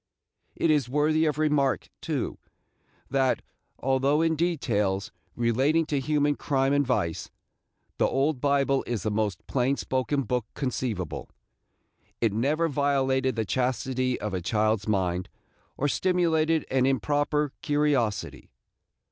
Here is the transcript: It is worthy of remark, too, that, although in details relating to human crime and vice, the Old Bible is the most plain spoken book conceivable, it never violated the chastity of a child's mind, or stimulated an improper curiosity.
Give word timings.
It 0.55 0.71
is 0.71 0.89
worthy 0.89 1.25
of 1.25 1.37
remark, 1.37 1.89
too, 2.01 2.39
that, 3.11 3.43
although 3.77 4.23
in 4.23 4.35
details 4.35 5.11
relating 5.35 5.85
to 5.85 5.99
human 5.99 6.33
crime 6.37 6.73
and 6.73 6.83
vice, 6.83 7.29
the 7.99 8.07
Old 8.07 8.41
Bible 8.41 8.83
is 8.87 9.03
the 9.03 9.11
most 9.11 9.45
plain 9.45 9.77
spoken 9.77 10.23
book 10.23 10.47
conceivable, 10.55 11.29
it 12.19 12.33
never 12.33 12.67
violated 12.67 13.35
the 13.35 13.45
chastity 13.45 14.19
of 14.19 14.33
a 14.33 14.41
child's 14.41 14.87
mind, 14.87 15.29
or 15.77 15.87
stimulated 15.87 16.65
an 16.71 16.87
improper 16.87 17.51
curiosity. 17.61 18.49